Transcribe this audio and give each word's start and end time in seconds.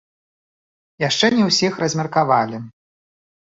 Яшчэ 1.09 1.31
не 1.37 1.43
ўсіх 1.51 1.79
размеркавалі. 1.85 2.57